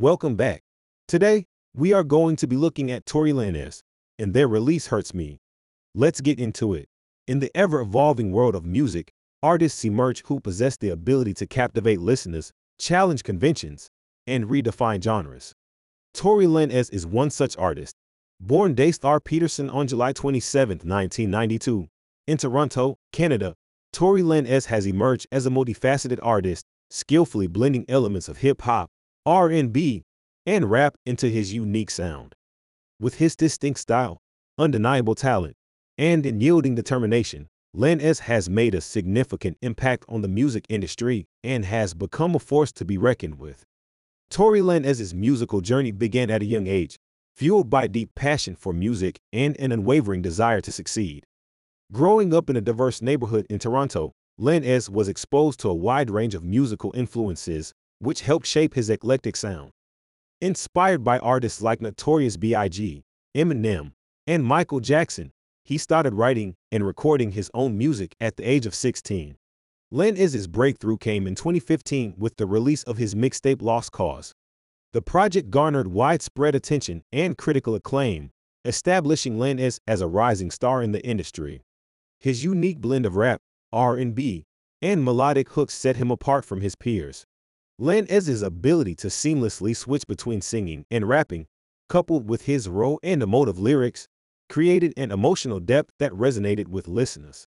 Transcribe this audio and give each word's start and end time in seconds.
Welcome 0.00 0.34
back. 0.34 0.62
Today, 1.08 1.44
we 1.76 1.92
are 1.92 2.02
going 2.02 2.34
to 2.36 2.46
be 2.46 2.56
looking 2.56 2.90
at 2.90 3.04
Tory 3.04 3.32
Lanez, 3.32 3.82
and 4.18 4.32
their 4.32 4.48
release 4.48 4.86
hurts 4.86 5.12
me. 5.12 5.36
Let's 5.94 6.22
get 6.22 6.40
into 6.40 6.72
it. 6.72 6.88
In 7.28 7.40
the 7.40 7.50
ever 7.54 7.82
evolving 7.82 8.32
world 8.32 8.54
of 8.54 8.64
music, 8.64 9.12
artists 9.42 9.84
emerge 9.84 10.22
who 10.24 10.40
possess 10.40 10.78
the 10.78 10.88
ability 10.88 11.34
to 11.34 11.46
captivate 11.46 12.00
listeners, 12.00 12.50
challenge 12.78 13.24
conventions, 13.24 13.90
and 14.26 14.46
redefine 14.46 15.04
genres. 15.04 15.52
Tory 16.14 16.46
Lanez 16.46 16.90
is 16.94 17.06
one 17.06 17.28
such 17.28 17.54
artist. 17.58 17.94
Born 18.40 18.72
Daystar 18.74 19.20
Peterson 19.20 19.68
on 19.68 19.86
July 19.86 20.14
27, 20.14 20.78
1992, 20.78 21.88
in 22.26 22.38
Toronto, 22.38 22.96
Canada, 23.12 23.54
Tory 23.92 24.22
Lanez 24.22 24.64
has 24.64 24.86
emerged 24.86 25.26
as 25.30 25.44
a 25.44 25.50
multifaceted 25.50 26.20
artist, 26.22 26.64
skillfully 26.88 27.48
blending 27.48 27.84
elements 27.86 28.30
of 28.30 28.38
hip-hop, 28.38 28.88
R&B, 29.26 30.02
and 30.46 30.70
rap 30.70 30.94
into 31.04 31.28
his 31.28 31.52
unique 31.52 31.90
sound. 31.90 32.34
With 32.98 33.16
his 33.16 33.36
distinct 33.36 33.80
style, 33.80 34.18
undeniable 34.58 35.14
talent, 35.14 35.56
and 35.98 36.24
unyielding 36.24 36.74
determination, 36.74 37.48
Lanez 37.76 38.20
has 38.20 38.50
made 38.50 38.74
a 38.74 38.80
significant 38.80 39.56
impact 39.62 40.04
on 40.08 40.22
the 40.22 40.28
music 40.28 40.64
industry 40.68 41.26
and 41.44 41.64
has 41.64 41.94
become 41.94 42.34
a 42.34 42.38
force 42.38 42.72
to 42.72 42.84
be 42.84 42.98
reckoned 42.98 43.38
with. 43.38 43.64
Tory 44.30 44.60
Lanez's 44.60 45.14
musical 45.14 45.60
journey 45.60 45.92
began 45.92 46.30
at 46.30 46.42
a 46.42 46.46
young 46.46 46.66
age, 46.66 46.96
fueled 47.36 47.70
by 47.70 47.86
deep 47.86 48.10
passion 48.14 48.56
for 48.56 48.72
music 48.72 49.18
and 49.32 49.58
an 49.60 49.72
unwavering 49.72 50.22
desire 50.22 50.60
to 50.60 50.72
succeed. 50.72 51.24
Growing 51.92 52.34
up 52.34 52.50
in 52.50 52.56
a 52.56 52.60
diverse 52.60 53.02
neighborhood 53.02 53.46
in 53.50 53.58
Toronto, 53.58 54.12
Lanez 54.40 54.88
was 54.88 55.08
exposed 55.08 55.60
to 55.60 55.68
a 55.68 55.74
wide 55.74 56.10
range 56.10 56.34
of 56.34 56.42
musical 56.42 56.92
influences, 56.94 57.72
which 58.00 58.22
helped 58.22 58.46
shape 58.46 58.74
his 58.74 58.90
eclectic 58.90 59.36
sound. 59.36 59.70
Inspired 60.40 61.04
by 61.04 61.18
artists 61.18 61.62
like 61.62 61.80
Notorious 61.80 62.36
B.I.G., 62.36 63.02
Eminem, 63.36 63.92
and 64.26 64.44
Michael 64.44 64.80
Jackson, 64.80 65.32
he 65.64 65.78
started 65.78 66.14
writing 66.14 66.54
and 66.72 66.84
recording 66.84 67.32
his 67.32 67.50
own 67.54 67.78
music 67.78 68.16
at 68.20 68.36
the 68.36 68.42
age 68.42 68.66
of 68.66 68.74
16. 68.74 69.36
Lanez's 69.92 70.46
breakthrough 70.46 70.96
came 70.96 71.26
in 71.26 71.34
2015 71.34 72.14
with 72.16 72.36
the 72.36 72.46
release 72.46 72.82
of 72.84 72.96
his 72.96 73.14
mixtape 73.14 73.60
Lost 73.60 73.92
Cause. 73.92 74.32
The 74.92 75.02
project 75.02 75.50
garnered 75.50 75.88
widespread 75.88 76.54
attention 76.54 77.02
and 77.12 77.36
critical 77.36 77.74
acclaim, 77.74 78.30
establishing 78.64 79.36
Lanez 79.38 79.78
as 79.86 80.00
a 80.00 80.08
rising 80.08 80.50
star 80.50 80.82
in 80.82 80.92
the 80.92 81.04
industry. 81.04 81.62
His 82.18 82.44
unique 82.44 82.80
blend 82.80 83.06
of 83.06 83.16
rap, 83.16 83.40
R&B, 83.72 84.44
and 84.82 85.04
melodic 85.04 85.50
hooks 85.50 85.74
set 85.74 85.96
him 85.96 86.10
apart 86.10 86.44
from 86.44 86.60
his 86.60 86.74
peers. 86.74 87.26
Lanez's 87.80 88.42
ability 88.42 88.94
to 88.96 89.06
seamlessly 89.06 89.74
switch 89.74 90.06
between 90.06 90.42
singing 90.42 90.84
and 90.90 91.08
rapping, 91.08 91.46
coupled 91.88 92.28
with 92.28 92.42
his 92.42 92.68
raw 92.68 92.96
and 93.02 93.22
emotive 93.22 93.58
lyrics, 93.58 94.06
created 94.50 94.92
an 94.98 95.10
emotional 95.10 95.60
depth 95.60 95.90
that 95.98 96.12
resonated 96.12 96.68
with 96.68 96.86
listeners. 96.86 97.46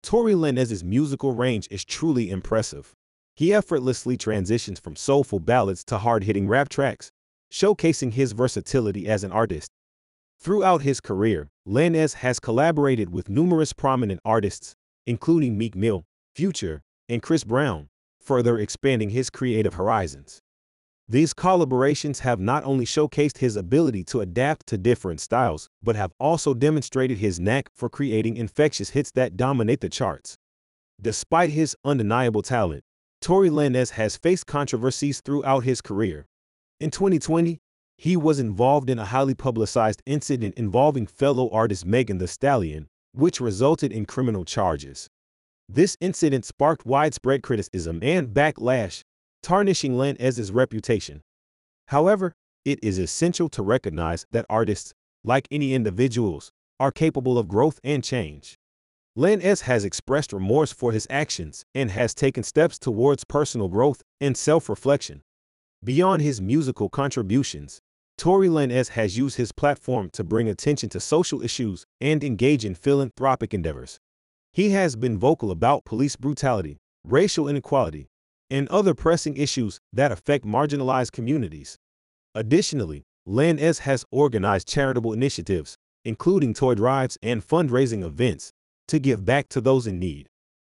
Tory 0.00 0.36
Lanez's 0.36 0.84
musical 0.84 1.32
range 1.32 1.66
is 1.72 1.84
truly 1.84 2.30
impressive. 2.30 2.94
He 3.34 3.52
effortlessly 3.52 4.16
transitions 4.16 4.78
from 4.78 4.94
soulful 4.94 5.40
ballads 5.40 5.82
to 5.86 5.98
hard-hitting 5.98 6.46
rap 6.46 6.68
tracks, 6.68 7.10
showcasing 7.52 8.12
his 8.12 8.30
versatility 8.30 9.08
as 9.08 9.24
an 9.24 9.32
artist. 9.32 9.72
Throughout 10.38 10.82
his 10.82 11.00
career, 11.00 11.48
Lanez 11.66 12.14
has 12.14 12.38
collaborated 12.38 13.10
with 13.10 13.28
numerous 13.28 13.72
prominent 13.72 14.20
artists, 14.24 14.76
including 15.04 15.58
Meek 15.58 15.74
Mill, 15.74 16.04
Future, 16.36 16.80
and 17.08 17.20
Chris 17.20 17.42
Brown, 17.42 17.88
further 18.24 18.58
expanding 18.58 19.10
his 19.10 19.30
creative 19.30 19.74
horizons. 19.74 20.40
These 21.06 21.34
collaborations 21.34 22.20
have 22.20 22.40
not 22.40 22.64
only 22.64 22.86
showcased 22.86 23.38
his 23.38 23.56
ability 23.56 24.04
to 24.04 24.22
adapt 24.22 24.66
to 24.68 24.78
different 24.78 25.20
styles, 25.20 25.68
but 25.82 25.96
have 25.96 26.12
also 26.18 26.54
demonstrated 26.54 27.18
his 27.18 27.38
knack 27.38 27.68
for 27.74 27.90
creating 27.90 28.38
infectious 28.38 28.90
hits 28.90 29.10
that 29.12 29.36
dominate 29.36 29.80
the 29.82 29.90
charts. 29.90 30.38
Despite 31.00 31.50
his 31.50 31.76
undeniable 31.84 32.40
talent, 32.40 32.84
Tory 33.20 33.50
Lanez 33.50 33.90
has 33.90 34.16
faced 34.16 34.46
controversies 34.46 35.20
throughout 35.20 35.64
his 35.64 35.82
career. 35.82 36.26
In 36.80 36.90
2020, 36.90 37.60
he 37.98 38.16
was 38.16 38.38
involved 38.38 38.88
in 38.88 38.98
a 38.98 39.04
highly 39.04 39.34
publicized 39.34 40.02
incident 40.06 40.54
involving 40.56 41.06
fellow 41.06 41.50
artist 41.50 41.84
Megan 41.84 42.18
Thee 42.18 42.26
Stallion, 42.26 42.88
which 43.12 43.40
resulted 43.40 43.92
in 43.92 44.06
criminal 44.06 44.44
charges. 44.44 45.08
This 45.68 45.96
incident 46.00 46.44
sparked 46.44 46.84
widespread 46.84 47.42
criticism 47.42 48.00
and 48.02 48.28
backlash, 48.28 49.02
tarnishing 49.42 49.94
Lanez's 49.94 50.52
reputation. 50.52 51.22
However, 51.88 52.32
it 52.64 52.78
is 52.82 52.98
essential 52.98 53.48
to 53.50 53.62
recognize 53.62 54.26
that 54.30 54.46
artists, 54.48 54.92
like 55.24 55.48
any 55.50 55.74
individuals, 55.74 56.50
are 56.78 56.92
capable 56.92 57.38
of 57.38 57.48
growth 57.48 57.80
and 57.82 58.04
change. 58.04 58.56
Lanez 59.16 59.62
has 59.62 59.84
expressed 59.84 60.32
remorse 60.32 60.72
for 60.72 60.92
his 60.92 61.06
actions 61.08 61.64
and 61.74 61.90
has 61.90 62.14
taken 62.14 62.42
steps 62.42 62.78
towards 62.78 63.24
personal 63.24 63.68
growth 63.68 64.02
and 64.20 64.36
self-reflection. 64.36 65.22
Beyond 65.84 66.20
his 66.20 66.40
musical 66.40 66.88
contributions, 66.88 67.80
Tory 68.18 68.48
Lanez 68.48 68.90
has 68.90 69.16
used 69.16 69.36
his 69.36 69.52
platform 69.52 70.10
to 70.12 70.24
bring 70.24 70.48
attention 70.48 70.88
to 70.90 71.00
social 71.00 71.42
issues 71.42 71.84
and 72.00 72.24
engage 72.24 72.64
in 72.64 72.74
philanthropic 72.74 73.54
endeavors. 73.54 73.98
He 74.54 74.70
has 74.70 74.94
been 74.94 75.18
vocal 75.18 75.50
about 75.50 75.84
police 75.84 76.14
brutality, 76.14 76.78
racial 77.02 77.48
inequality, 77.48 78.06
and 78.48 78.68
other 78.68 78.94
pressing 78.94 79.36
issues 79.36 79.80
that 79.92 80.12
affect 80.12 80.46
marginalized 80.46 81.10
communities. 81.10 81.76
Additionally, 82.36 83.02
Lanez 83.26 83.80
has 83.80 84.04
organized 84.12 84.68
charitable 84.68 85.12
initiatives, 85.12 85.74
including 86.04 86.54
toy 86.54 86.76
drives 86.76 87.18
and 87.20 87.44
fundraising 87.44 88.04
events, 88.04 88.52
to 88.86 89.00
give 89.00 89.24
back 89.24 89.48
to 89.48 89.60
those 89.60 89.88
in 89.88 89.98
need. 89.98 90.28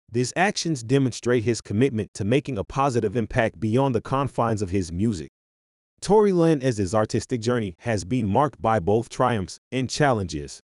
These 0.10 0.32
actions 0.38 0.82
demonstrate 0.82 1.44
his 1.44 1.60
commitment 1.60 2.14
to 2.14 2.24
making 2.24 2.58
a 2.58 2.64
positive 2.64 3.18
impact 3.18 3.60
beyond 3.60 3.94
the 3.94 4.00
confines 4.00 4.62
of 4.62 4.70
his 4.70 4.90
music. 4.90 5.28
Tory 6.00 6.32
Lanez's 6.32 6.96
artistic 6.96 7.42
journey 7.42 7.76
has 7.80 8.06
been 8.06 8.26
marked 8.26 8.62
by 8.62 8.80
both 8.80 9.10
triumphs 9.10 9.60
and 9.70 9.90
challenges. 9.90 10.62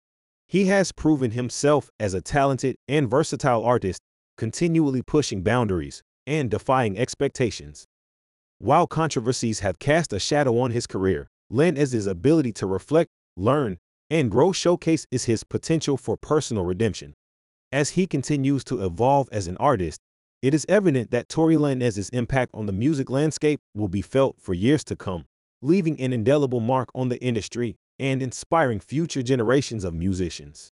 He 0.48 0.66
has 0.66 0.92
proven 0.92 1.32
himself 1.32 1.90
as 1.98 2.14
a 2.14 2.20
talented 2.20 2.76
and 2.86 3.10
versatile 3.10 3.64
artist, 3.64 4.00
continually 4.36 5.02
pushing 5.02 5.42
boundaries, 5.42 6.02
and 6.24 6.50
defying 6.50 6.96
expectations. 6.96 7.84
While 8.58 8.86
controversies 8.86 9.60
have 9.60 9.78
cast 9.78 10.12
a 10.12 10.20
shadow 10.20 10.58
on 10.60 10.70
his 10.70 10.86
career, 10.86 11.28
Lanez's 11.50 12.06
ability 12.06 12.52
to 12.54 12.66
reflect, 12.66 13.10
learn, 13.36 13.78
and 14.08 14.30
grow 14.30 14.52
showcase 14.52 15.04
is 15.10 15.24
his 15.24 15.42
potential 15.42 15.96
for 15.96 16.16
personal 16.16 16.64
redemption. 16.64 17.14
As 17.72 17.90
he 17.90 18.06
continues 18.06 18.62
to 18.64 18.84
evolve 18.84 19.28
as 19.32 19.48
an 19.48 19.56
artist, 19.56 20.00
it 20.42 20.54
is 20.54 20.64
evident 20.68 21.10
that 21.10 21.28
Tory 21.28 21.56
Lanez's 21.56 22.08
impact 22.10 22.52
on 22.54 22.66
the 22.66 22.72
music 22.72 23.10
landscape 23.10 23.60
will 23.74 23.88
be 23.88 24.02
felt 24.02 24.36
for 24.40 24.54
years 24.54 24.84
to 24.84 24.94
come, 24.94 25.24
leaving 25.60 26.00
an 26.00 26.12
indelible 26.12 26.60
mark 26.60 26.88
on 26.94 27.08
the 27.08 27.20
industry 27.20 27.76
and 27.98 28.22
inspiring 28.22 28.80
future 28.80 29.22
generations 29.22 29.84
of 29.84 29.94
musicians. 29.94 30.72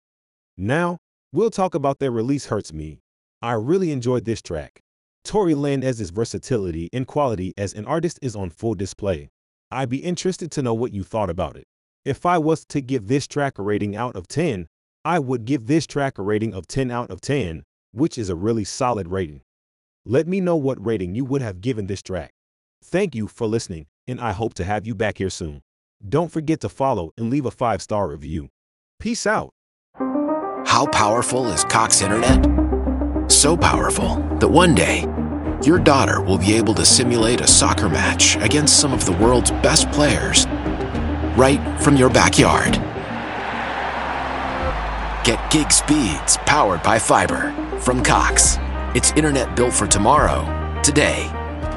Now, 0.57 0.97
we'll 1.31 1.49
talk 1.49 1.75
about 1.75 1.99
their 1.99 2.11
release 2.11 2.45
Hurts 2.45 2.73
Me. 2.73 2.99
I 3.41 3.53
really 3.53 3.91
enjoyed 3.91 4.25
this 4.25 4.41
track. 4.41 4.81
Tory 5.23 5.55
Lanez's 5.55 6.09
versatility 6.09 6.89
and 6.91 7.07
quality 7.07 7.53
as 7.57 7.73
an 7.73 7.85
artist 7.85 8.19
is 8.21 8.35
on 8.35 8.49
full 8.49 8.75
display. 8.75 9.29
I'd 9.71 9.89
be 9.89 9.97
interested 9.97 10.51
to 10.51 10.61
know 10.61 10.73
what 10.73 10.93
you 10.93 11.03
thought 11.03 11.29
about 11.29 11.55
it. 11.55 11.65
If 12.05 12.25
I 12.25 12.37
was 12.37 12.65
to 12.65 12.81
give 12.81 13.07
this 13.07 13.27
track 13.27 13.57
a 13.57 13.63
rating 13.63 13.95
out 13.95 14.15
of 14.15 14.27
10, 14.27 14.67
I 15.05 15.19
would 15.19 15.45
give 15.45 15.67
this 15.67 15.87
track 15.87 16.17
a 16.17 16.21
rating 16.21 16.53
of 16.53 16.67
10 16.67 16.91
out 16.91 17.09
of 17.09 17.21
10, 17.21 17.63
which 17.91 18.17
is 18.17 18.29
a 18.29 18.35
really 18.35 18.63
solid 18.63 19.07
rating. 19.07 19.41
Let 20.05 20.27
me 20.27 20.41
know 20.41 20.57
what 20.57 20.85
rating 20.85 21.15
you 21.15 21.23
would 21.25 21.41
have 21.41 21.61
given 21.61 21.87
this 21.87 22.01
track. 22.01 22.31
Thank 22.83 23.15
you 23.15 23.27
for 23.27 23.47
listening, 23.47 23.87
and 24.07 24.19
I 24.19 24.33
hope 24.33 24.53
to 24.55 24.65
have 24.65 24.85
you 24.85 24.93
back 24.93 25.17
here 25.17 25.29
soon. 25.29 25.61
Don't 26.07 26.31
forget 26.31 26.59
to 26.59 26.69
follow 26.69 27.11
and 27.17 27.29
leave 27.29 27.45
a 27.45 27.51
five 27.51 27.81
star 27.81 28.09
review. 28.09 28.49
Peace 28.99 29.25
out. 29.25 29.51
How 30.65 30.85
powerful 30.87 31.47
is 31.47 31.63
Cox 31.63 32.01
Internet? 32.01 33.31
So 33.31 33.55
powerful 33.55 34.15
that 34.39 34.49
one 34.49 34.75
day, 34.75 35.05
your 35.63 35.79
daughter 35.79 36.21
will 36.21 36.37
be 36.37 36.53
able 36.53 36.73
to 36.73 36.85
simulate 36.85 37.39
a 37.39 37.47
soccer 37.47 37.87
match 37.87 38.35
against 38.37 38.81
some 38.81 38.91
of 38.91 39.05
the 39.05 39.13
world's 39.13 39.51
best 39.51 39.89
players 39.91 40.45
right 41.37 41.61
from 41.79 41.95
your 41.95 42.09
backyard. 42.09 42.73
Get 45.23 45.39
gig 45.51 45.71
speeds 45.71 46.37
powered 46.45 46.83
by 46.83 46.99
fiber 46.99 47.53
from 47.79 48.03
Cox. 48.03 48.57
It's 48.93 49.13
internet 49.13 49.55
built 49.55 49.73
for 49.73 49.87
tomorrow, 49.87 50.43
today. 50.81 51.31